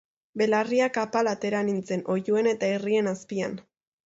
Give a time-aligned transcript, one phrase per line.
[0.41, 3.57] Belarriak apal atera nintzen, oihuen eta irrien azpian.